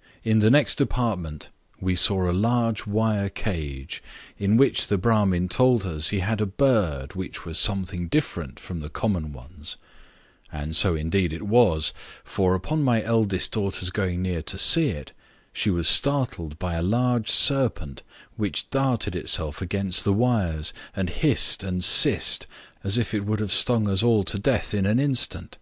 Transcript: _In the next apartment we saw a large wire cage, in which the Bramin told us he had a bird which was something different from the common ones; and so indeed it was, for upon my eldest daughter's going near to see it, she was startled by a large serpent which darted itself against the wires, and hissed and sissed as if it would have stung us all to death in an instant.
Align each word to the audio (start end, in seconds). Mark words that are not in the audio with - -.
_In 0.28 0.40
the 0.40 0.50
next 0.50 0.80
apartment 0.80 1.50
we 1.78 1.94
saw 1.94 2.28
a 2.28 2.34
large 2.34 2.84
wire 2.84 3.28
cage, 3.28 4.02
in 4.38 4.56
which 4.56 4.88
the 4.88 4.98
Bramin 4.98 5.48
told 5.48 5.86
us 5.86 6.08
he 6.08 6.18
had 6.18 6.40
a 6.40 6.46
bird 6.46 7.14
which 7.14 7.44
was 7.44 7.56
something 7.56 8.08
different 8.08 8.58
from 8.58 8.80
the 8.80 8.88
common 8.90 9.32
ones; 9.32 9.76
and 10.50 10.74
so 10.74 10.96
indeed 10.96 11.32
it 11.32 11.44
was, 11.44 11.92
for 12.24 12.56
upon 12.56 12.82
my 12.82 13.00
eldest 13.04 13.52
daughter's 13.52 13.90
going 13.90 14.20
near 14.20 14.42
to 14.42 14.58
see 14.58 14.88
it, 14.88 15.12
she 15.52 15.70
was 15.70 15.86
startled 15.86 16.58
by 16.58 16.74
a 16.74 16.82
large 16.82 17.30
serpent 17.30 18.02
which 18.34 18.68
darted 18.70 19.14
itself 19.14 19.62
against 19.62 20.02
the 20.02 20.12
wires, 20.12 20.72
and 20.96 21.08
hissed 21.10 21.62
and 21.62 21.84
sissed 21.84 22.48
as 22.82 22.98
if 22.98 23.14
it 23.14 23.24
would 23.24 23.38
have 23.38 23.52
stung 23.52 23.86
us 23.88 24.02
all 24.02 24.24
to 24.24 24.40
death 24.40 24.74
in 24.74 24.86
an 24.86 24.98
instant. 24.98 25.56